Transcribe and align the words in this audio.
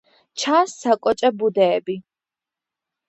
ჩანს 0.43 0.73
საკოჭე 0.85 1.31
ბუდეები. 1.43 1.99